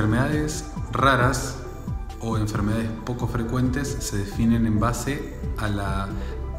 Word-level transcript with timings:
enfermedades 0.00 0.64
raras 0.92 1.56
o 2.20 2.38
enfermedades 2.38 2.88
poco 3.04 3.28
frecuentes 3.28 3.98
se 4.00 4.16
definen 4.16 4.64
en 4.64 4.80
base 4.80 5.34
a 5.58 5.68
la 5.68 6.08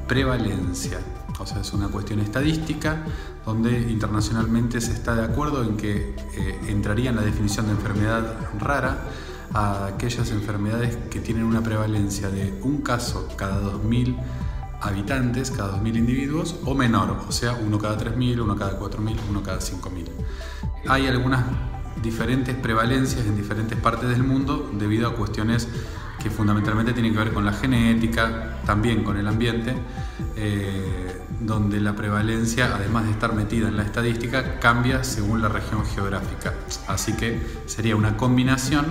prevalencia. 0.08 1.00
O 1.40 1.46
sea, 1.48 1.62
es 1.62 1.74
una 1.74 1.88
cuestión 1.88 2.20
estadística 2.20 3.04
donde 3.44 3.90
internacionalmente 3.90 4.80
se 4.80 4.94
está 4.94 5.16
de 5.16 5.24
acuerdo 5.24 5.64
en 5.64 5.76
que 5.76 6.16
eh, 6.36 6.60
entraría 6.68 7.10
en 7.10 7.16
la 7.16 7.24
definición 7.24 7.66
de 7.66 7.72
enfermedad 7.72 8.38
rara 8.60 9.06
a 9.56 9.88
aquellas 9.88 10.30
enfermedades 10.30 10.98
que 11.10 11.20
tienen 11.20 11.44
una 11.44 11.64
prevalencia 11.64 12.30
de 12.30 12.60
un 12.62 12.84
caso 12.84 13.28
cada 13.38 13.60
2.000 13.60 14.18
habitantes, 14.82 15.50
cada 15.50 15.82
2.000 15.82 15.98
individuos, 15.98 16.58
o 16.64 16.76
menor, 16.76 17.18
o 17.28 17.32
sea, 17.32 17.54
uno 17.54 17.80
cada 17.80 17.98
3.000, 17.98 18.40
uno 18.40 18.56
cada 18.56 18.80
4.000, 18.80 19.18
uno 19.32 19.42
cada 19.42 19.58
5.000. 19.58 20.10
Hay 20.88 21.08
algunas 21.08 21.44
diferentes 22.02 22.56
prevalencias 22.56 23.26
en 23.26 23.36
diferentes 23.36 23.78
partes 23.78 24.10
del 24.10 24.24
mundo 24.24 24.70
debido 24.74 25.08
a 25.08 25.16
cuestiones 25.16 25.68
que 26.22 26.30
fundamentalmente 26.30 26.94
tienen 26.94 27.14
que 27.14 27.20
ver 27.20 27.34
con 27.34 27.46
la 27.46 27.54
genética, 27.54 28.60
también 28.66 29.04
con 29.04 29.18
el 29.18 29.28
ambiente, 29.28 29.74
eh, 30.36 31.22
donde 31.40 31.80
la 31.82 31.96
prevalencia, 31.96 32.76
además 32.76 33.06
de 33.06 33.12
estar 33.12 33.34
metida 33.34 33.68
en 33.68 33.78
la 33.78 33.84
estadística, 33.84 34.60
cambia 34.60 35.04
según 35.04 35.42
la 35.42 35.50
región 35.50 35.84
geográfica. 35.86 36.54
Así 36.88 37.14
que 37.14 37.40
sería 37.66 37.96
una 37.96 38.18
combinación 38.18 38.86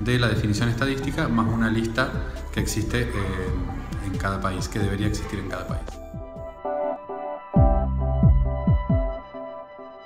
de 0.00 0.18
la 0.18 0.28
definición 0.28 0.68
estadística 0.68 1.26
más 1.28 1.48
una 1.48 1.68
lista 1.68 2.12
que 2.52 2.60
existe 2.60 3.02
eh, 3.02 3.12
en 4.06 4.16
cada 4.16 4.40
país, 4.40 4.68
que 4.68 4.78
debería 4.78 5.08
existir 5.08 5.40
en 5.40 5.48
cada 5.48 5.66
país. 5.66 5.82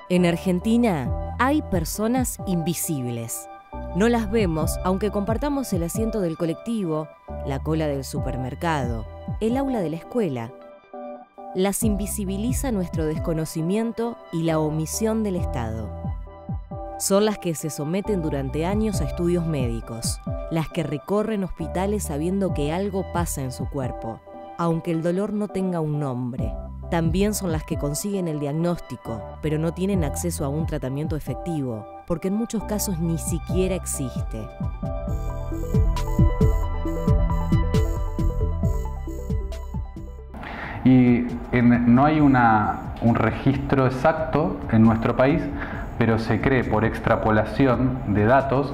En 0.09 0.27
Argentina 0.27 1.09
hay 1.45 1.61
personas 1.61 2.39
invisibles. 2.47 3.49
No 3.97 4.09
las 4.09 4.31
vemos 4.31 4.79
aunque 4.85 5.11
compartamos 5.11 5.73
el 5.73 5.83
asiento 5.83 6.21
del 6.21 6.37
colectivo, 6.37 7.09
la 7.45 7.61
cola 7.61 7.89
del 7.89 8.05
supermercado, 8.05 9.05
el 9.41 9.57
aula 9.57 9.81
de 9.81 9.91
la 9.91 9.97
escuela. 9.97 10.53
Las 11.57 11.83
invisibiliza 11.83 12.71
nuestro 12.71 13.07
desconocimiento 13.07 14.17
y 14.33 14.45
la 14.45 14.61
omisión 14.61 15.25
del 15.25 15.35
Estado. 15.35 15.91
Son 17.01 17.25
las 17.25 17.39
que 17.39 17.57
se 17.57 17.71
someten 17.71 18.23
durante 18.23 18.65
años 18.65 19.01
a 19.01 19.05
estudios 19.05 19.45
médicos, 19.45 20.21
las 20.53 20.69
que 20.69 20.85
recorren 20.85 21.43
hospitales 21.43 22.05
sabiendo 22.05 22.55
que 22.55 22.71
algo 22.71 23.05
pasa 23.13 23.43
en 23.43 23.51
su 23.51 23.69
cuerpo, 23.69 24.21
aunque 24.59 24.93
el 24.93 25.03
dolor 25.03 25.33
no 25.33 25.49
tenga 25.49 25.81
un 25.81 25.99
nombre 25.99 26.55
también 26.93 27.33
son 27.33 27.53
las 27.53 27.65
que 27.65 27.79
consiguen 27.79 28.29
el 28.29 28.39
diagnóstico, 28.39 29.39
pero 29.41 29.57
no 29.57 29.73
tienen 29.73 30.05
acceso 30.05 30.45
a 30.45 30.51
un 30.51 30.67
tratamiento 30.67 31.17
efectivo, 31.17 31.87
porque 32.07 32.29
en 32.29 32.35
muchos 32.35 32.65
casos 32.65 32.99
ni 32.99 33.17
siquiera 33.17 33.75
existe. 33.75 34.47
Y 40.85 41.25
no 41.63 42.05
hay 42.05 42.21
un 42.21 43.15
registro 43.15 43.87
exacto 43.87 44.59
en 44.71 44.83
nuestro 44.83 45.17
país, 45.17 45.41
pero 45.97 46.19
se 46.19 46.43
cree 46.43 46.63
por 46.63 46.85
extrapolación 46.85 48.01
de 48.09 48.27
datos, 48.27 48.71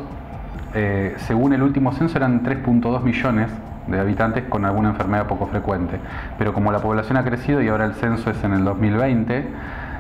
eh, 0.75 1.14
según 1.19 1.53
el 1.53 1.62
último 1.62 1.93
censo 1.93 2.16
eran 2.19 2.43
3.2 2.43 3.00
millones 3.00 3.48
de 3.88 4.00
habitantes 4.00 4.44
con 4.44 4.65
alguna 4.65 4.91
enfermedad 4.91 5.26
poco 5.26 5.47
frecuente. 5.47 5.99
Pero 6.38 6.53
como 6.53 6.72
la 6.72 6.81
población 6.81 7.16
ha 7.16 7.25
crecido 7.25 7.62
y 7.62 7.69
ahora 7.69 7.84
el 7.84 7.94
censo 7.94 8.31
es 8.31 8.43
en 8.44 8.53
el 8.53 8.65
2020, 8.65 9.49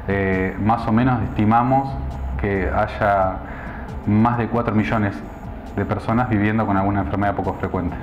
eh, 0.08 0.56
más 0.60 0.86
o 0.86 0.92
menos 0.92 1.22
estimamos 1.22 1.92
que 2.40 2.68
haya 2.68 3.36
más 4.06 4.38
de 4.38 4.48
4 4.48 4.74
millones 4.74 5.14
de 5.76 5.84
personas 5.84 6.28
viviendo 6.28 6.66
con 6.66 6.76
alguna 6.76 7.00
enfermedad 7.00 7.34
poco 7.34 7.54
frecuente. 7.54 7.96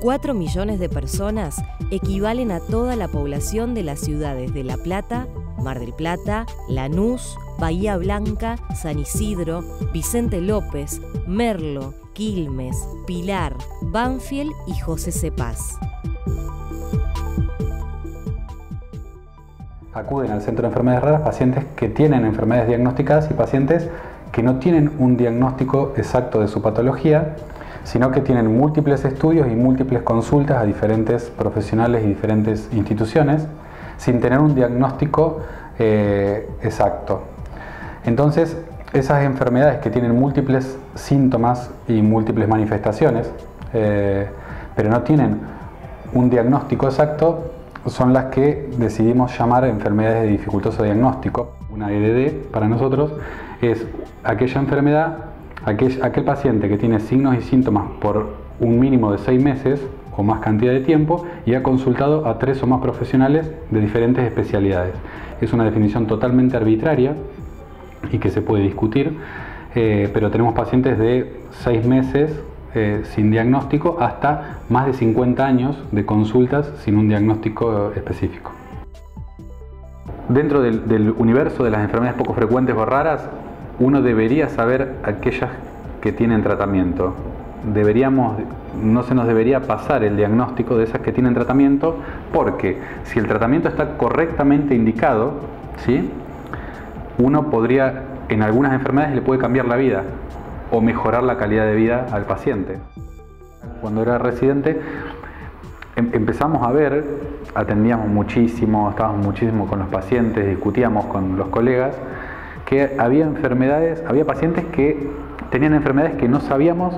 4 0.00 0.32
millones 0.32 0.78
de 0.78 0.88
personas 0.88 1.62
equivalen 1.90 2.52
a 2.52 2.60
toda 2.60 2.94
la 2.96 3.08
población 3.08 3.74
de 3.74 3.82
las 3.82 3.98
ciudades 3.98 4.54
de 4.54 4.62
La 4.62 4.76
Plata, 4.76 5.26
Mar 5.62 5.80
del 5.80 5.92
Plata, 5.92 6.46
Lanús, 6.68 7.36
Bahía 7.58 7.96
Blanca, 7.96 8.56
San 8.74 8.98
Isidro, 8.98 9.62
Vicente 9.92 10.40
López, 10.40 11.00
Merlo, 11.26 11.94
Quilmes, 12.12 12.88
Pilar, 13.06 13.54
Banfield 13.82 14.52
y 14.66 14.78
José 14.78 15.12
Cepaz. 15.12 15.78
Acuden 19.92 20.30
al 20.30 20.42
Centro 20.42 20.62
de 20.62 20.68
Enfermedades 20.68 21.04
Raras 21.04 21.22
pacientes 21.22 21.64
que 21.74 21.88
tienen 21.88 22.24
enfermedades 22.24 22.68
diagnosticadas 22.68 23.30
y 23.30 23.34
pacientes 23.34 23.88
que 24.32 24.42
no 24.42 24.58
tienen 24.58 24.92
un 24.98 25.16
diagnóstico 25.16 25.94
exacto 25.96 26.40
de 26.40 26.48
su 26.48 26.62
patología, 26.62 27.36
sino 27.84 28.10
que 28.10 28.20
tienen 28.20 28.56
múltiples 28.56 29.04
estudios 29.04 29.48
y 29.50 29.56
múltiples 29.56 30.02
consultas 30.02 30.58
a 30.58 30.64
diferentes 30.64 31.24
profesionales 31.30 32.04
y 32.04 32.08
diferentes 32.08 32.68
instituciones 32.72 33.46
sin 33.98 34.20
tener 34.20 34.38
un 34.38 34.54
diagnóstico 34.54 35.40
eh, 35.78 36.48
exacto. 36.62 37.22
Entonces, 38.04 38.56
esas 38.92 39.24
enfermedades 39.24 39.80
que 39.80 39.90
tienen 39.90 40.18
múltiples 40.18 40.78
síntomas 40.94 41.70
y 41.86 42.00
múltiples 42.00 42.48
manifestaciones, 42.48 43.30
eh, 43.74 44.26
pero 44.74 44.88
no 44.88 45.02
tienen 45.02 45.40
un 46.14 46.30
diagnóstico 46.30 46.86
exacto, 46.86 47.52
son 47.86 48.12
las 48.12 48.26
que 48.26 48.70
decidimos 48.78 49.36
llamar 49.38 49.64
enfermedades 49.64 50.22
de 50.22 50.28
dificultoso 50.28 50.82
diagnóstico. 50.82 51.52
Una 51.70 51.92
EDD 51.92 52.46
para 52.50 52.66
nosotros 52.66 53.12
es 53.60 53.86
aquella 54.24 54.60
enfermedad, 54.60 55.16
aquel, 55.64 56.00
aquel 56.02 56.24
paciente 56.24 56.68
que 56.68 56.78
tiene 56.78 57.00
signos 57.00 57.36
y 57.36 57.42
síntomas 57.42 57.84
por 58.00 58.26
un 58.60 58.78
mínimo 58.78 59.12
de 59.12 59.18
seis 59.18 59.42
meses 59.42 59.80
o 60.18 60.24
más 60.24 60.40
cantidad 60.40 60.72
de 60.72 60.80
tiempo 60.80 61.24
y 61.46 61.54
ha 61.54 61.62
consultado 61.62 62.26
a 62.26 62.40
tres 62.40 62.60
o 62.64 62.66
más 62.66 62.80
profesionales 62.80 63.50
de 63.70 63.80
diferentes 63.80 64.24
especialidades. 64.24 64.94
Es 65.40 65.52
una 65.52 65.64
definición 65.64 66.08
totalmente 66.08 66.56
arbitraria 66.56 67.14
y 68.10 68.18
que 68.18 68.28
se 68.28 68.42
puede 68.42 68.64
discutir, 68.64 69.16
eh, 69.76 70.10
pero 70.12 70.32
tenemos 70.32 70.54
pacientes 70.54 70.98
de 70.98 71.40
6 71.62 71.86
meses 71.86 72.42
eh, 72.74 73.02
sin 73.04 73.30
diagnóstico 73.30 73.98
hasta 74.00 74.58
más 74.68 74.86
de 74.86 74.94
50 74.94 75.46
años 75.46 75.78
de 75.92 76.04
consultas 76.04 76.72
sin 76.80 76.98
un 76.98 77.08
diagnóstico 77.08 77.92
específico. 77.94 78.50
Dentro 80.28 80.60
del 80.60 81.14
universo 81.16 81.62
de 81.62 81.70
las 81.70 81.80
enfermedades 81.80 82.18
poco 82.18 82.34
frecuentes 82.34 82.74
o 82.76 82.84
raras, 82.84 83.26
uno 83.78 84.02
debería 84.02 84.48
saber 84.48 84.96
aquellas 85.04 85.50
que 86.02 86.10
tienen 86.10 86.42
tratamiento. 86.42 87.14
Deberíamos, 87.64 88.38
no 88.80 89.02
se 89.02 89.14
nos 89.14 89.26
debería 89.26 89.60
pasar 89.60 90.04
el 90.04 90.16
diagnóstico 90.16 90.76
de 90.76 90.84
esas 90.84 91.00
que 91.00 91.12
tienen 91.12 91.34
tratamiento 91.34 91.96
porque 92.32 92.78
si 93.04 93.18
el 93.18 93.26
tratamiento 93.26 93.68
está 93.68 93.96
correctamente 93.96 94.74
indicado, 94.74 95.32
¿sí? 95.84 96.10
uno 97.18 97.50
podría, 97.50 98.04
en 98.28 98.42
algunas 98.42 98.72
enfermedades 98.72 99.14
le 99.14 99.22
puede 99.22 99.40
cambiar 99.40 99.66
la 99.66 99.76
vida 99.76 100.04
o 100.70 100.80
mejorar 100.80 101.22
la 101.22 101.36
calidad 101.36 101.66
de 101.66 101.74
vida 101.74 102.06
al 102.12 102.24
paciente. 102.24 102.78
Cuando 103.80 104.02
era 104.02 104.18
residente 104.18 104.80
em, 105.96 106.10
empezamos 106.12 106.66
a 106.66 106.70
ver, 106.72 107.04
atendíamos 107.54 108.08
muchísimo, 108.08 108.90
estábamos 108.90 109.24
muchísimo 109.24 109.66
con 109.66 109.80
los 109.80 109.88
pacientes, 109.88 110.46
discutíamos 110.46 111.06
con 111.06 111.36
los 111.36 111.48
colegas, 111.48 111.96
que 112.66 112.96
había 112.98 113.24
enfermedades, 113.24 114.04
había 114.06 114.26
pacientes 114.26 114.64
que 114.66 115.10
tenían 115.50 115.74
enfermedades 115.74 116.16
que 116.16 116.28
no 116.28 116.40
sabíamos 116.40 116.94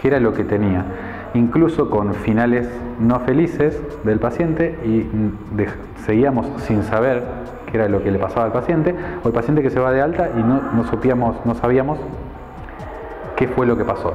qué 0.00 0.08
era 0.08 0.18
lo 0.18 0.32
que 0.32 0.44
tenía, 0.44 0.84
incluso 1.34 1.90
con 1.90 2.14
finales 2.14 2.68
no 2.98 3.20
felices 3.20 3.80
del 4.02 4.18
paciente 4.18 4.78
y 4.84 5.06
seguíamos 6.04 6.46
sin 6.62 6.82
saber 6.84 7.22
que 7.70 7.76
era 7.76 7.88
lo 7.88 8.02
que 8.02 8.10
le 8.10 8.18
pasaba 8.18 8.46
al 8.46 8.52
paciente, 8.52 8.94
o 9.22 9.28
el 9.28 9.34
paciente 9.34 9.62
que 9.62 9.70
se 9.70 9.78
va 9.78 9.92
de 9.92 10.00
alta 10.00 10.30
y 10.36 10.42
no, 10.42 10.60
no, 10.74 10.84
supíamos, 10.84 11.36
no 11.44 11.54
sabíamos 11.54 11.98
qué 13.36 13.46
fue 13.48 13.66
lo 13.66 13.76
que 13.76 13.84
pasó. 13.84 14.14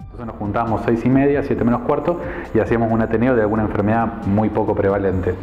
Entonces 0.00 0.26
nos 0.26 0.36
juntábamos 0.36 0.82
seis 0.84 1.04
y 1.04 1.08
media, 1.08 1.42
siete 1.42 1.64
menos 1.64 1.82
cuarto 1.82 2.20
y 2.54 2.58
hacíamos 2.58 2.90
un 2.90 3.02
ateneo 3.02 3.36
de 3.36 3.42
alguna 3.42 3.62
enfermedad 3.62 4.24
muy 4.26 4.48
poco 4.48 4.74
prevalente. 4.74 5.34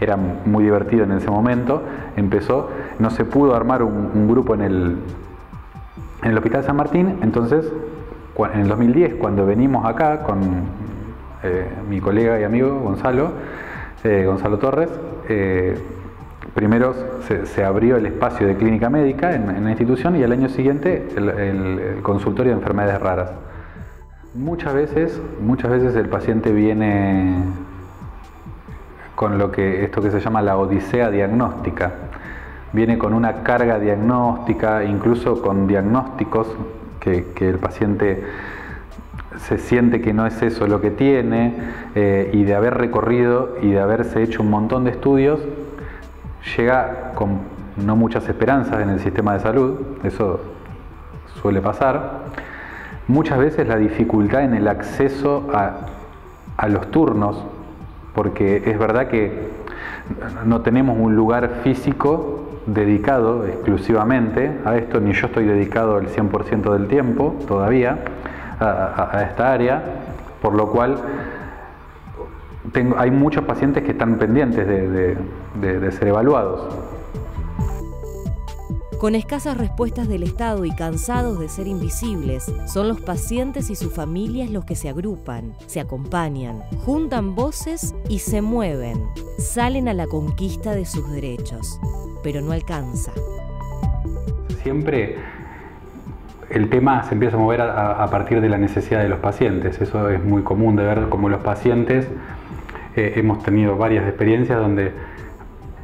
Era 0.00 0.16
muy 0.16 0.64
divertido 0.64 1.04
en 1.04 1.12
ese 1.12 1.30
momento. 1.30 1.82
Empezó, 2.16 2.68
no 2.98 3.10
se 3.10 3.24
pudo 3.24 3.54
armar 3.54 3.82
un, 3.82 4.28
grupo 4.28 4.54
en 4.54 4.62
el, 4.62 4.96
en 6.22 6.30
el 6.30 6.36
Hospital 6.36 6.64
San 6.64 6.76
Martín, 6.76 7.18
entonces 7.22 7.72
en 8.44 8.60
el 8.60 8.68
2010, 8.68 9.14
cuando 9.14 9.46
venimos 9.46 9.86
acá 9.86 10.22
con 10.22 10.40
eh, 11.42 11.66
mi 11.88 12.00
colega 12.00 12.38
y 12.38 12.44
amigo 12.44 12.80
Gonzalo, 12.80 13.32
eh, 14.04 14.24
Gonzalo 14.26 14.58
Torres, 14.58 14.90
eh, 15.28 15.78
primero 16.54 16.94
se, 17.44 17.64
abrió 17.64 17.96
el 17.96 18.06
espacio 18.06 18.46
de 18.46 18.56
clínica 18.56 18.90
médica 18.90 19.34
en, 19.34 19.64
la 19.64 19.70
institución 19.70 20.16
y 20.16 20.22
al 20.22 20.32
año 20.32 20.48
siguiente 20.48 21.08
el, 21.16 22.00
consultorio 22.02 22.52
de 22.52 22.58
enfermedades 22.58 23.00
raras. 23.00 23.30
Muchas 24.34 24.74
veces, 24.74 25.20
muchas 25.40 25.70
veces 25.70 25.96
el 25.96 26.08
paciente 26.10 26.52
viene 26.52 27.36
con 29.14 29.38
lo 29.38 29.50
que 29.50 29.82
esto 29.82 30.02
que 30.02 30.10
se 30.10 30.20
llama 30.20 30.42
la 30.42 30.58
odisea 30.58 31.10
diagnóstica, 31.10 31.92
viene 32.74 32.98
con 32.98 33.14
una 33.14 33.42
carga 33.42 33.78
diagnóstica, 33.78 34.84
incluso 34.84 35.40
con 35.40 35.66
diagnósticos 35.66 36.54
que, 37.34 37.48
el 37.48 37.58
paciente 37.58 38.24
se 39.38 39.58
siente 39.58 40.00
que 40.00 40.12
no 40.12 40.26
es 40.26 40.40
eso 40.42 40.66
lo 40.66 40.80
que 40.80 40.90
tiene 40.90 41.54
eh, 41.94 42.30
y 42.32 42.44
de 42.44 42.54
haber 42.54 42.74
recorrido 42.74 43.56
y 43.62 43.70
de 43.70 43.80
haberse 43.80 44.22
hecho 44.22 44.42
un 44.42 44.50
montón 44.50 44.84
de 44.84 44.90
estudios, 44.90 45.40
llega 46.56 47.12
con 47.14 47.40
no 47.76 47.96
muchas 47.96 48.28
esperanzas 48.28 48.80
en 48.80 48.90
el 48.90 49.00
sistema 49.00 49.34
de 49.34 49.40
salud, 49.40 49.74
eso 50.04 50.40
suele 51.40 51.60
pasar. 51.60 52.24
Muchas 53.08 53.38
veces 53.38 53.68
la 53.68 53.76
dificultad 53.76 54.42
en 54.42 54.54
el 54.54 54.66
acceso 54.66 55.48
a 55.52 56.68
los 56.68 56.90
turnos, 56.90 57.44
porque 58.14 58.62
es 58.66 58.78
verdad 58.78 59.08
que 59.08 59.50
no 60.44 60.62
tenemos 60.62 60.96
un 60.98 61.14
lugar 61.14 61.60
físico 61.62 62.35
dedicado 62.66 63.46
exclusivamente 63.46 64.50
a 64.64 64.76
esto, 64.76 65.00
ni 65.00 65.12
yo 65.12 65.26
estoy 65.26 65.44
dedicado 65.44 65.98
el 65.98 66.08
100% 66.08 66.72
del 66.72 66.88
tiempo 66.88 67.34
todavía 67.46 67.98
a, 68.58 69.22
esta 69.28 69.52
área, 69.52 69.82
por 70.42 70.54
lo 70.54 70.70
cual 70.70 70.98
tengo, 72.72 72.98
hay 72.98 73.10
muchos 73.10 73.44
pacientes 73.44 73.84
que 73.84 73.92
están 73.92 74.18
pendientes 74.18 74.66
de 74.66 75.92
ser 75.92 76.08
evaluados. 76.08 76.76
Con 78.98 79.14
escasas 79.14 79.58
respuestas 79.58 80.08
del 80.08 80.22
Estado 80.22 80.64
y 80.64 80.74
cansados 80.74 81.38
de 81.38 81.50
ser 81.50 81.66
invisibles, 81.66 82.50
son 82.66 82.88
los 82.88 83.02
pacientes 83.02 83.68
y 83.68 83.76
sus 83.76 83.92
familias 83.92 84.48
los 84.48 84.64
que 84.64 84.74
se 84.74 84.88
agrupan, 84.88 85.54
se 85.66 85.80
acompañan, 85.80 86.62
juntan 86.86 87.34
voces 87.34 87.94
y 88.08 88.20
se 88.20 88.40
mueven, 88.40 89.06
salen 89.38 89.88
a 89.88 89.92
la 89.92 90.06
conquista 90.06 90.74
de 90.74 90.86
sus 90.86 91.10
derechos, 91.10 91.78
pero 92.26 92.40
no 92.40 92.50
alcanza. 92.50 93.12
Siempre 94.64 95.14
el 96.50 96.68
tema 96.68 97.04
se 97.04 97.14
empieza 97.14 97.36
a 97.36 97.38
mover 97.38 97.60
a, 97.60 98.04
partir 98.10 98.40
de 98.40 98.48
la 98.48 98.58
necesidad 98.58 99.00
de 99.00 99.08
los 99.08 99.20
pacientes, 99.20 99.80
eso 99.80 100.10
es 100.10 100.24
muy 100.24 100.42
común 100.42 100.74
de 100.74 100.82
ver 100.82 101.08
como 101.08 101.28
los 101.28 101.40
pacientes, 101.42 102.08
eh, 102.96 103.12
hemos 103.14 103.44
tenido 103.44 103.76
varias 103.76 104.08
experiencias 104.08 104.58
donde 104.58 104.90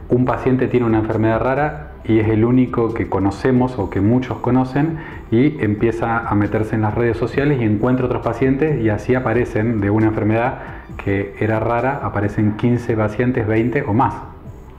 un 0.08 0.24
paciente 0.24 0.66
tiene 0.66 0.84
una 0.84 0.98
enfermedad 0.98 1.38
rara 1.38 1.92
y 2.04 2.18
es 2.18 2.28
el 2.28 2.44
único 2.44 2.92
que 2.92 3.08
conocemos 3.08 3.78
o 3.78 3.88
que 3.88 4.00
muchos 4.00 4.38
conocen 4.38 4.98
y 5.30 5.62
empieza 5.62 6.26
a 6.26 6.34
meterse 6.34 6.74
en 6.74 6.82
las 6.82 6.96
redes 6.96 7.18
sociales 7.18 7.60
y 7.60 7.64
encuentra 7.64 8.06
otros 8.06 8.22
pacientes 8.22 8.80
y 8.80 8.88
así 8.88 9.14
aparecen 9.14 9.80
de 9.80 9.90
una 9.90 10.06
enfermedad 10.06 10.58
que 10.96 11.36
era 11.38 11.60
rara, 11.60 12.00
aparecen 12.02 12.56
15 12.56 12.96
pacientes, 12.96 13.46
20 13.46 13.82
o 13.82 13.92
más. 13.92 14.14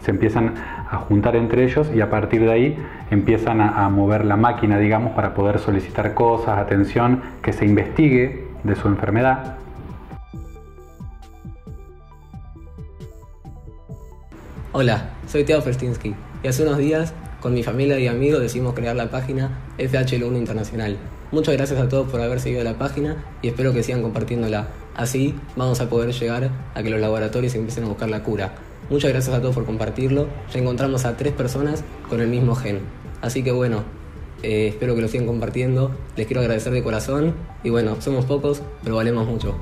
Se 0.02 0.12
empiezan 0.12 0.56
a 0.94 0.98
juntar 0.98 1.36
entre 1.36 1.64
ellos 1.64 1.88
y 1.94 2.02
a 2.02 2.10
partir 2.12 2.42
de 2.42 2.52
ahí 2.52 2.78
empiezan 3.10 3.62
a, 3.62 3.90
mover 3.90 4.26
la 4.26 4.38
máquina, 4.38 4.78
digamos, 4.78 5.14
para 5.14 5.34
poder 5.34 5.58
solicitar 5.58 6.14
cosas, 6.14 6.60
atención, 6.60 7.22
que 7.42 7.52
se 7.52 7.66
investigue 7.66 8.48
de 8.64 8.76
su 8.76 8.88
enfermedad. 8.88 9.58
Hola, 14.72 15.10
soy 15.28 15.44
Teo 15.44 15.62
Ferstinsky 15.62 16.16
y 16.44 16.48
hace 16.48 16.64
unos 16.64 16.78
días 16.78 17.14
con 17.42 17.54
mi 17.54 17.64
familia 17.64 18.00
y 18.00 18.08
amigos 18.08 18.42
decidimos 18.42 18.74
crear 18.74 18.96
la 18.96 19.10
página 19.10 19.50
FHL1 19.80 20.38
Internacional. 20.38 20.98
Muchas 21.32 21.56
gracias 21.56 21.80
a 21.80 21.90
todos 21.90 22.10
por 22.10 22.22
haber 22.22 22.40
seguido 22.40 22.64
la 22.64 22.78
página 22.78 23.18
y 23.42 23.48
espero 23.48 23.74
que 23.74 23.82
sigan 23.82 24.04
compartiéndola. 24.04 24.68
Así 24.96 25.36
vamos 25.56 25.82
a 25.82 25.90
poder 25.90 26.14
llegar 26.14 26.52
a 26.76 26.84
que 26.84 26.92
los 26.92 27.00
laboratorios 27.00 27.56
empiecen 27.56 27.86
a 27.86 27.88
buscar 27.88 28.10
la 28.10 28.22
cura. 28.22 28.54
Muchas 28.90 29.12
gracias 29.12 29.36
a 29.36 29.42
todos 29.42 29.56
por 29.56 29.66
compartirlo. 29.66 30.28
Ya 30.52 30.60
encontramos 30.60 31.06
a 31.06 31.18
tres 31.18 31.34
personas 31.34 31.84
con 32.10 32.22
el 32.22 32.28
mismo 32.28 32.56
gen. 32.56 32.82
Así 33.22 33.44
que 33.44 33.52
bueno, 33.52 33.84
eh, 34.44 34.68
espero 34.68 34.96
que 34.96 35.02
lo 35.02 35.08
sigan 35.08 35.26
compartiendo. 35.26 35.92
Les 36.16 36.28
quiero 36.28 36.42
agradecer 36.42 36.74
de 36.74 36.84
corazón. 36.84 37.34
Y 37.64 37.70
bueno, 37.70 38.02
somos 38.02 38.26
pocos, 38.26 38.62
pero 38.84 38.98
valemos 38.98 39.26
mucho. 39.28 39.56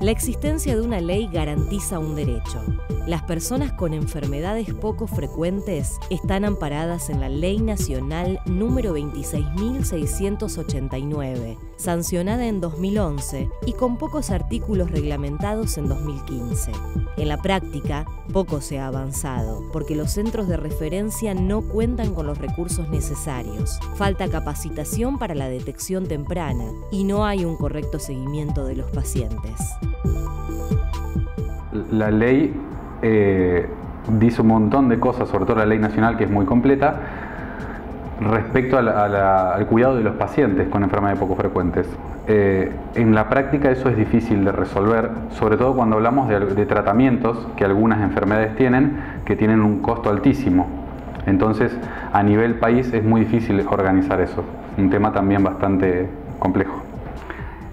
La 0.00 0.10
existencia 0.10 0.74
de 0.74 0.80
una 0.80 1.00
ley 1.00 1.28
garantiza 1.30 1.98
un 1.98 2.16
derecho. 2.16 2.64
Las 3.06 3.22
personas 3.22 3.72
con 3.72 3.94
enfermedades 3.94 4.74
poco 4.74 5.06
frecuentes 5.06 5.98
están 6.10 6.44
amparadas 6.44 7.08
en 7.10 7.20
la 7.20 7.28
Ley 7.28 7.58
Nacional 7.58 8.40
número 8.46 8.96
26.689, 8.96 11.58
sancionada 11.76 12.46
en 12.46 12.60
2011 12.60 13.48
y 13.66 13.72
con 13.72 13.96
pocos 13.96 14.30
artículos 14.30 14.90
reglamentados 14.90 15.78
en 15.78 15.88
2015. 15.88 16.72
En 17.16 17.28
la 17.28 17.40
práctica, 17.40 18.04
poco 18.32 18.60
se 18.60 18.78
ha 18.78 18.86
avanzado, 18.86 19.64
porque 19.72 19.96
los 19.96 20.12
centros 20.12 20.46
de 20.46 20.58
referencia 20.58 21.34
no 21.34 21.62
cuentan 21.62 22.14
con 22.14 22.26
los 22.26 22.38
recursos 22.38 22.88
necesarios. 22.90 23.80
Falta 23.96 24.28
capacitación 24.28 25.18
para 25.18 25.34
la 25.34 25.48
detección 25.48 26.06
temprana 26.06 26.70
y 26.90 27.04
no 27.04 27.24
hay 27.24 27.44
un 27.44 27.56
correcto 27.56 27.98
seguimiento 27.98 28.66
de 28.66 28.76
los 28.76 28.90
pacientes 28.90 29.58
la 31.90 32.10
ley 32.10 32.52
eh, 33.02 33.68
dice 34.18 34.42
un 34.42 34.48
montón 34.48 34.88
de 34.88 34.98
cosas, 34.98 35.28
sobre 35.28 35.44
todo 35.44 35.56
la 35.56 35.66
ley 35.66 35.78
nacional 35.78 36.16
que 36.16 36.24
es 36.24 36.30
muy 36.30 36.46
completa, 36.46 36.96
respecto 38.20 38.76
al 38.76 39.66
cuidado 39.66 39.96
de 39.96 40.02
los 40.02 40.14
pacientes 40.14 40.68
con 40.68 40.82
enfermedades 40.82 41.18
poco 41.18 41.36
frecuentes. 41.36 41.88
Eh, 42.26 42.70
en 42.94 43.14
la 43.14 43.28
práctica 43.28 43.70
eso 43.70 43.88
es 43.88 43.96
difícil 43.96 44.44
de 44.44 44.52
resolver, 44.52 45.10
sobre 45.30 45.56
todo 45.56 45.74
cuando 45.74 45.96
hablamos 45.96 46.28
de, 46.28 46.66
tratamientos 46.66 47.48
que 47.56 47.64
algunas 47.64 48.02
enfermedades 48.02 48.54
tienen, 48.56 48.98
que 49.24 49.36
tienen 49.36 49.62
un 49.62 49.80
costo 49.80 50.10
altísimo. 50.10 50.66
Entonces, 51.26 51.76
a 52.12 52.22
nivel 52.22 52.56
país 52.56 52.92
es 52.92 53.02
muy 53.04 53.22
difícil 53.22 53.64
organizar 53.68 54.20
eso, 54.20 54.44
un 54.76 54.90
tema 54.90 55.12
también 55.12 55.42
bastante 55.42 56.08
complejo. 56.38 56.82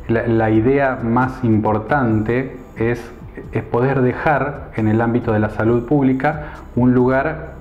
la 0.07 0.49
idea 0.49 0.99
más 1.03 1.43
importante 1.43 2.55
es 2.77 3.11
es 3.51 3.63
poder 3.63 4.01
dejar 4.01 4.71
en 4.75 4.87
el 4.87 5.01
ámbito 5.01 5.33
de 5.33 5.39
la 5.39 5.49
salud 5.49 5.85
pública 5.85 6.53
un 6.75 6.93
lugar 6.93 7.55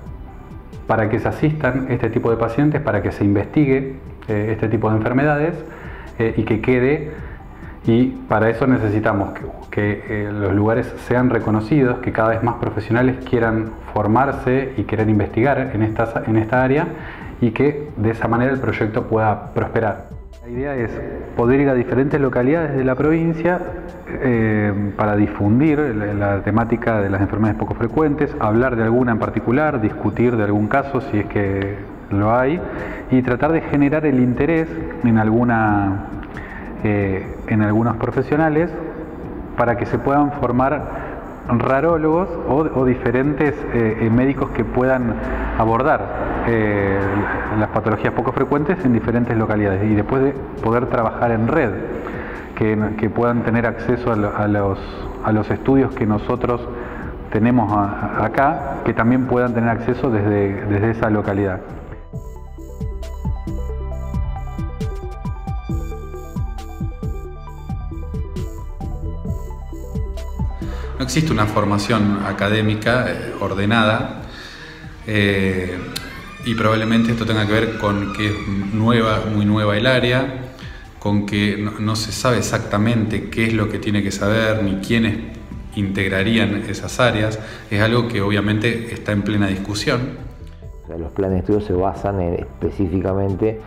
para 0.87 1.09
que 1.09 1.19
se 1.19 1.27
asistan 1.27 1.87
este 1.89 2.09
tipo 2.09 2.31
de 2.31 2.37
pacientes, 2.37 2.81
para 2.81 3.01
que 3.01 3.11
se 3.11 3.23
investigue 3.23 3.95
eh, 4.27 4.49
este 4.51 4.69
tipo 4.69 4.89
de 4.89 4.97
enfermedades 4.97 5.53
eh, 6.19 6.33
y 6.37 6.43
que 6.43 6.61
quede, 6.61 7.11
y 7.85 8.07
para 8.27 8.49
eso 8.49 8.67
necesitamos 8.67 9.29
que, 9.71 10.03
eh, 10.09 10.29
los 10.31 10.53
lugares 10.53 10.93
sean 11.07 11.29
reconocidos, 11.29 11.99
que 11.99 12.11
cada 12.11 12.29
vez 12.29 12.43
más 12.43 12.55
profesionales 12.55 13.15
quieran 13.23 13.69
formarse 13.93 14.73
y 14.75 14.83
quieran 14.83 15.09
investigar 15.09 15.71
en 15.73 15.83
esta, 15.83 16.23
en 16.25 16.35
esta 16.35 16.63
área 16.63 16.87
y 17.39 17.51
que 17.51 17.89
de 17.95 18.11
esa 18.11 18.27
manera 18.27 18.51
el 18.51 18.59
proyecto 18.59 19.03
pueda 19.03 19.53
prosperar. 19.53 20.16
La 20.47 20.53
idea 20.53 20.75
es 20.75 20.91
poder 21.35 21.59
ir 21.59 21.67
a 21.67 21.73
diferentes 21.73 22.21
localidades 22.21 22.73
de 22.77 22.85
la 22.85 22.95
provincia 22.95 23.59
eh, 24.07 24.93
para 24.95 25.17
difundir 25.17 25.77
la, 25.77 26.39
temática 26.39 27.01
de 27.01 27.09
las 27.09 27.19
enfermedades 27.19 27.59
poco 27.59 27.73
frecuentes, 27.73 28.33
hablar 28.39 28.77
de 28.77 28.83
alguna 28.83 29.11
en 29.11 29.19
particular, 29.19 29.81
discutir 29.81 30.37
de 30.37 30.45
algún 30.45 30.69
caso 30.69 31.01
si 31.01 31.19
es 31.19 31.25
que 31.25 31.75
lo 32.11 32.33
hay 32.33 32.61
y 33.11 33.21
tratar 33.23 33.51
de 33.51 33.59
generar 33.59 34.05
el 34.05 34.21
interés 34.21 34.69
en 35.03 35.17
alguna 35.17 36.05
eh, 36.85 37.27
en 37.47 37.61
algunos 37.61 37.97
profesionales 37.97 38.69
para 39.57 39.75
que 39.75 39.85
se 39.85 39.99
puedan 39.99 40.31
formar 40.31 40.81
rarólogos 41.49 42.29
o, 42.47 42.85
diferentes 42.85 43.53
eh, 43.73 44.09
médicos 44.09 44.51
que 44.51 44.63
puedan 44.63 45.13
abordar 45.57 46.36
las 46.47 47.69
patologías 47.69 48.13
poco 48.13 48.31
frecuentes 48.31 48.83
en 48.85 48.93
diferentes 48.93 49.35
localidades 49.35 49.83
y 49.83 49.95
después 49.95 50.23
de 50.23 50.31
poder 50.61 50.87
trabajar 50.87 51.31
en 51.31 51.47
red 51.47 51.71
que, 52.55 53.09
puedan 53.13 53.43
tener 53.43 53.65
acceso 53.65 54.11
a, 54.11 54.47
los, 54.47 55.51
estudios 55.51 55.93
que 55.93 56.05
nosotros 56.05 56.61
tenemos 57.31 57.71
acá, 57.71 58.77
que 58.85 58.93
también 58.93 59.27
puedan 59.27 59.53
tener 59.53 59.69
acceso 59.69 60.09
desde, 60.09 60.65
desde 60.65 60.91
esa 60.91 61.09
localidad. 61.09 61.59
No 70.97 71.03
existe 71.03 71.31
una 71.31 71.45
formación 71.45 72.21
académica 72.25 73.05
eh, 73.07 73.35
ordenada 73.39 74.23
eh, 75.05 75.77
y 76.47 76.55
probablemente 76.55 77.11
esto 77.11 77.25
tenga 77.25 77.45
que 77.45 77.51
ver 77.51 77.77
con 77.77 78.13
que 78.13 78.27
es 78.27 78.47
nueva, 78.73 79.23
muy 79.33 79.45
nueva 79.45 79.75
el 79.75 79.85
área, 79.85 80.53
con 80.97 81.25
que 81.25 81.57
no, 81.57 81.95
se 81.97 82.13
sabe 82.13 82.37
exactamente 82.37 83.29
qué 83.29 83.47
es 83.47 83.53
lo 83.53 83.67
que 83.67 83.79
tiene 83.79 84.01
que 84.01 84.11
saber 84.11 84.63
ni 84.63 84.77
quiénes 84.77 85.17
integrarían 85.75 86.63
esas 86.69 87.01
áreas, 87.01 87.37
es 87.69 87.81
algo 87.81 88.07
que 88.07 88.21
obviamente 88.21 88.93
está 88.93 89.11
en 89.11 89.23
plena 89.23 89.47
discusión. 89.47 89.99
los 90.97 91.11
planes 91.11 91.33
de 91.33 91.39
estudio 91.39 91.59
se 91.59 91.73
basan 91.73 92.21
específicamente 92.21 93.59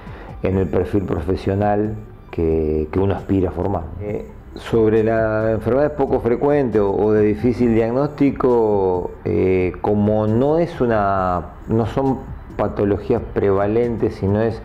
en 0.42 0.56
el 0.56 0.66
perfil 0.66 1.02
profesional 1.02 1.96
que, 2.30 2.88
uno 2.96 3.14
aspira 3.14 3.50
a 3.50 3.52
formar. 3.52 3.84
Eh, 4.00 4.25
Sobre 4.54 5.04
la 5.04 5.52
enfermedad 5.52 5.94
poco 5.96 6.20
frecuente 6.20 6.80
o 6.80 7.12
de 7.12 7.22
difícil 7.25 7.75
diagnóstico, 7.75 9.12
eh, 9.25 9.75
como 9.80 10.26
no 10.26 10.58
es 10.58 10.80
una, 10.80 11.42
no 11.68 11.87
son 11.87 12.39
patologías 12.61 13.23
prevalentes, 13.33 14.17
sino 14.17 14.43
es 14.43 14.61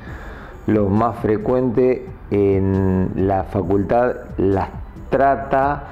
lo 0.68 0.90
más 0.90 1.18
frecuente 1.20 2.06
en 2.30 3.12
la 3.16 3.46
facultad 3.46 4.16
las 4.38 4.68
trata 5.10 5.84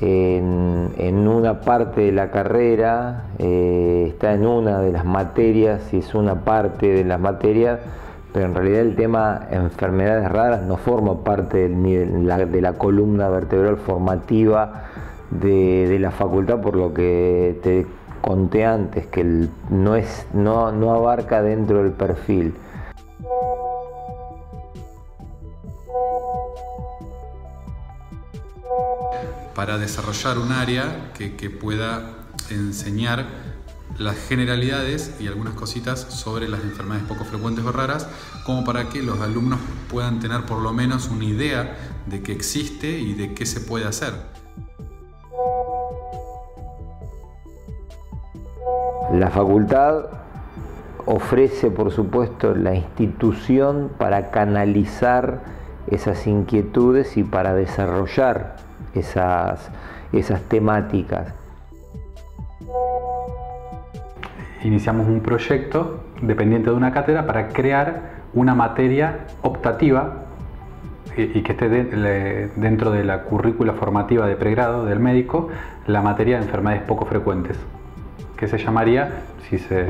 en, 0.00 1.28
una 1.28 1.60
parte 1.60 2.02
de 2.02 2.12
la 2.12 2.30
carrera, 2.30 3.24
eh, 3.38 4.06
está 4.08 4.32
en 4.34 4.46
una 4.46 4.80
de 4.80 4.92
las 4.92 5.04
materias, 5.04 5.92
y 5.92 5.98
es 5.98 6.14
una 6.14 6.36
parte 6.36 6.86
de 6.86 7.04
las 7.04 7.20
materias, 7.20 7.80
pero 8.32 8.46
en 8.46 8.54
realidad 8.54 8.80
el 8.82 8.94
tema 8.94 9.48
enfermedades 9.50 10.30
raras 10.30 10.62
no 10.62 10.76
forma 10.76 11.24
parte 11.24 11.68
de 11.68 12.60
la, 12.60 12.72
columna 12.74 13.28
vertebral 13.28 13.76
formativa 13.76 14.84
de, 15.30 15.98
la 16.00 16.12
facultad, 16.12 16.60
por 16.60 16.76
lo 16.76 16.94
que 16.94 17.58
te 17.62 17.86
conté 18.20 18.64
antes, 18.64 19.06
que 19.06 19.48
no, 19.70 19.96
es, 19.96 20.26
no, 20.32 20.72
no 20.72 20.94
abarca 20.94 21.42
dentro 21.42 21.82
del 21.82 21.92
perfil. 21.92 22.54
para 29.60 29.76
desarrollar 29.76 30.38
un 30.38 30.52
área 30.52 31.12
que, 31.12 31.50
pueda 31.50 32.12
enseñar 32.48 33.26
las 33.98 34.16
generalidades 34.16 35.12
y 35.20 35.26
algunas 35.26 35.52
cositas 35.52 36.00
sobre 36.00 36.48
las 36.48 36.62
enfermedades 36.62 37.06
poco 37.06 37.26
frecuentes 37.26 37.62
o 37.66 37.70
raras, 37.70 38.08
como 38.46 38.64
para 38.64 38.88
que 38.88 39.02
los 39.02 39.20
alumnos 39.20 39.60
puedan 39.90 40.18
tener 40.18 40.46
por 40.46 40.62
lo 40.62 40.72
menos 40.72 41.08
una 41.08 41.26
idea 41.26 41.76
de 42.06 42.22
que 42.22 42.32
existe 42.32 43.00
y 43.00 43.12
de 43.12 43.34
qué 43.34 43.44
se 43.44 43.60
puede 43.60 43.84
hacer. 43.84 44.14
La 49.12 49.28
facultad 49.30 50.04
ofrece, 51.04 51.70
por 51.70 51.90
supuesto, 51.90 52.54
la 52.54 52.74
institución 52.74 53.90
para 53.98 54.30
canalizar 54.30 55.40
esas 55.88 56.26
inquietudes 56.28 57.16
y 57.16 57.24
para 57.24 57.54
desarrollar 57.54 58.56
esas, 58.94 59.70
esas 60.12 60.42
temáticas. 60.42 61.34
Iniciamos 64.62 65.08
un 65.08 65.20
proyecto 65.20 66.04
dependiente 66.22 66.70
de 66.70 66.76
una 66.76 66.92
cátedra 66.92 67.26
para 67.26 67.48
crear 67.48 68.20
una 68.34 68.54
materia 68.54 69.26
optativa 69.42 70.26
y 71.16 71.42
que 71.42 71.52
esté 71.52 71.68
dentro 71.68 72.92
de 72.92 73.02
la 73.02 73.24
currícula 73.24 73.72
formativa 73.72 74.26
de 74.26 74.36
pregrado 74.36 74.84
del 74.84 75.00
médico 75.00 75.48
la 75.86 76.02
materia 76.02 76.38
de 76.38 76.44
enfermedades 76.44 76.82
poco 76.82 77.06
frecuentes, 77.06 77.58
que 78.40 78.48
se 78.48 78.58
llamaría, 78.58 79.22
si 79.48 79.58
se 79.58 79.86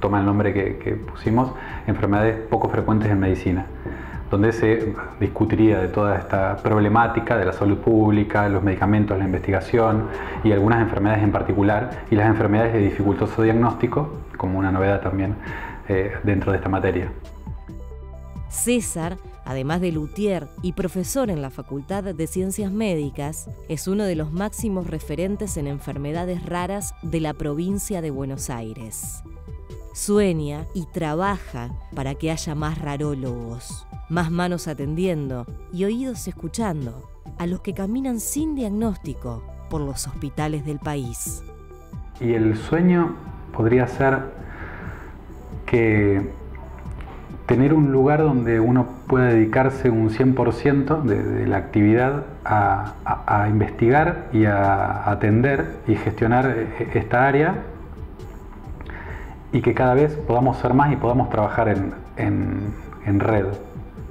toma 0.00 0.20
el 0.20 0.24
nombre 0.24 0.54
que 0.54 0.92
pusimos, 0.94 1.52
enfermedades 1.86 2.36
poco 2.48 2.70
frecuentes 2.70 3.10
en 3.10 3.20
medicina 3.20 3.66
donde 4.30 4.52
se 4.52 4.94
discutiría 5.18 5.80
de 5.80 5.88
toda 5.88 6.16
esta 6.16 6.56
problemática 6.56 7.36
de 7.36 7.44
la 7.44 7.52
salud 7.52 7.78
pública, 7.78 8.48
los 8.48 8.62
medicamentos, 8.62 9.18
la 9.18 9.24
investigación 9.24 10.04
y 10.44 10.52
algunas 10.52 10.80
enfermedades 10.80 11.24
en 11.24 11.32
particular 11.32 12.04
y 12.10 12.14
las 12.14 12.28
enfermedades 12.28 12.72
de 12.72 12.78
dificultoso 12.78 13.42
diagnóstico 13.42 14.20
como 14.36 14.58
una 14.58 14.70
novedad 14.70 15.00
también 15.00 15.34
eh, 15.88 16.12
dentro 16.22 16.52
de 16.52 16.58
esta 16.58 16.68
materia. 16.68 17.10
César, 18.48 19.16
además 19.44 19.80
de 19.80 19.92
luthier 19.92 20.48
y 20.62 20.72
profesor 20.72 21.30
en 21.30 21.42
la 21.42 21.50
Facultad 21.50 22.04
de 22.04 22.26
Ciencias 22.26 22.72
Médicas, 22.72 23.48
es 23.68 23.88
uno 23.88 24.04
de 24.04 24.16
los 24.16 24.32
máximos 24.32 24.86
referentes 24.86 25.56
en 25.56 25.66
enfermedades 25.66 26.44
raras 26.44 26.94
de 27.02 27.20
la 27.20 27.34
provincia 27.34 28.00
de 28.00 28.10
Buenos 28.10 28.50
Aires. 28.50 29.22
Sueña 29.92 30.66
y 30.74 30.86
trabaja 30.86 31.70
para 31.94 32.14
que 32.14 32.30
haya 32.30 32.54
más 32.54 32.78
rarólogos 32.78 33.86
más 34.10 34.30
manos 34.30 34.66
atendiendo 34.66 35.46
y 35.72 35.84
oídos 35.84 36.26
escuchando 36.28 37.08
a 37.38 37.46
los 37.46 37.60
que 37.60 37.72
caminan 37.72 38.20
sin 38.20 38.56
diagnóstico 38.56 39.42
por 39.70 39.80
los 39.80 40.06
hospitales 40.08 40.66
del 40.66 40.80
país. 40.80 41.44
Y 42.20 42.32
el 42.32 42.56
sueño 42.56 43.14
podría 43.52 43.86
ser 43.86 44.18
que 45.64 46.28
tener 47.50 47.74
un 47.74 47.90
lugar 47.90 48.20
donde 48.20 48.60
uno 48.60 48.86
pueda 49.08 49.26
dedicarse 49.26 49.90
un 49.90 50.10
100% 50.10 51.02
de, 51.02 51.46
la 51.48 51.56
actividad 51.56 52.24
a, 52.44 53.46
investigar 53.48 54.28
y 54.32 54.44
a 54.44 55.10
atender 55.10 55.66
y 55.88 55.96
gestionar 55.96 56.46
e, 56.46 56.88
esta 56.94 57.26
área 57.26 57.54
y 59.50 59.62
que 59.62 59.74
cada 59.74 59.94
vez 59.94 60.14
podamos 60.14 60.58
ser 60.58 60.74
más 60.74 60.92
y 60.92 60.96
podamos 60.96 61.28
trabajar 61.28 61.68
en 61.68 63.20
red 63.20 63.46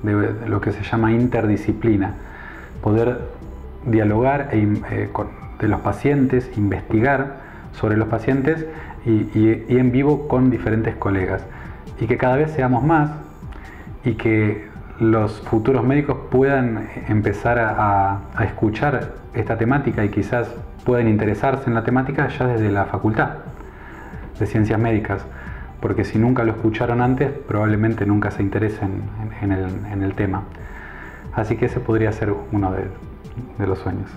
de, 0.04 0.48
lo 0.48 0.62
que 0.62 0.72
se 0.72 0.84
llama 0.84 1.12
interdisciplina, 1.12 2.16
poder 2.82 3.20
dialogar 3.86 4.50
e 4.52 4.68
eh, 4.92 5.10
con, 5.12 5.28
de 5.60 5.68
los 5.68 5.82
pacientes, 5.82 6.50
investigar 6.58 7.38
sobre 7.74 7.98
los 7.98 8.08
pacientes 8.08 8.66
y, 9.06 9.78
en 9.78 9.92
vivo 9.92 10.28
con 10.28 10.50
diferentes 10.50 10.96
colegas. 10.96 11.46
Y 12.00 12.08
que 12.08 12.18
cada 12.18 12.36
vez 12.38 12.52
seamos 12.52 12.84
más 12.84 13.12
y 14.10 14.16
que 14.16 14.68
los 15.00 15.40
futuros 15.42 15.84
médicos 15.86 16.18
puedan 16.32 16.90
empezar 17.08 17.60
a, 17.60 18.20
escuchar 18.44 19.14
esta 19.34 19.58
temática 19.58 20.04
y 20.04 20.10
quizás 20.10 20.50
puedan 20.84 21.08
interesarse 21.08 21.66
en 21.68 21.76
la 21.76 21.84
temática 21.84 22.28
ya 22.28 22.48
desde 22.48 22.72
la 22.72 22.86
facultad 22.86 23.36
de 24.40 24.46
ciencias 24.48 24.80
médicas 24.80 25.24
porque 25.80 26.04
si 26.04 26.18
nunca 26.18 26.44
lo 26.44 26.52
escucharon 26.52 27.02
antes, 27.02 27.32
probablemente 27.48 28.06
nunca 28.06 28.32
se 28.32 28.42
interesen 28.42 29.04
en, 29.42 30.02
el, 30.02 30.14
tema. 30.14 30.44
Así 31.34 31.56
que 31.56 31.68
ese 31.68 31.80
podría 31.80 32.12
ser 32.12 32.34
uno 32.52 32.74
de 33.58 33.68
los 33.68 33.80
sueños. 33.80 34.10